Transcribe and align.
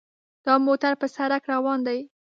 دا 0.45 0.53
موټر 0.65 0.93
په 1.01 1.07
سړک 1.15 1.43
روان 1.53 1.79
دی. 1.87 1.99